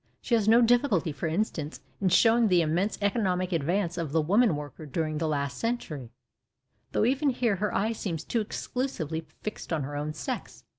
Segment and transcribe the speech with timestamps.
[0.19, 4.55] She has no difficulty, for instance, in showing the immense economic advance of the woman
[4.55, 6.09] worker during the last century,
[6.91, 10.63] though even here her eye seems too exclusively fixed on her own sex.